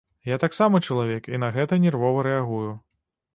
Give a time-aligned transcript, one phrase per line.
[0.29, 2.73] Я таксама чалавек і на гэта нервова рэагую.